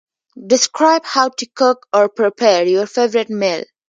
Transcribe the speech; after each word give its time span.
Describe 0.47 1.03
how 1.05 1.29
to 1.29 1.45
cook 1.53 1.85
or 1.93 2.09
prepare 2.09 2.65
your 2.65 2.87
favorite 2.87 3.29
meal. 3.29 3.63